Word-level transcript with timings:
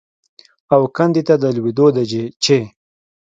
او 0.73 0.81
کندې 0.95 1.21
ته 1.27 1.35
د 1.41 1.43
لوېدو 1.55 1.87
ده 1.95 2.03
چې 2.43 2.57